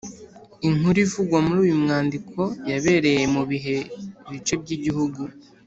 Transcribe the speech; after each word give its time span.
inkuru 0.67 0.97
ivugwa 1.05 1.37
muri 1.45 1.59
uyu 1.65 1.77
mwandiko 1.83 2.41
yabereye 2.69 3.23
mu 3.35 3.43
bihe 3.49 3.77
bice 4.31 4.53
by’igihugu? 4.61 5.21